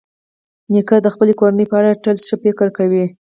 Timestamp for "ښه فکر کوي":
2.27-3.05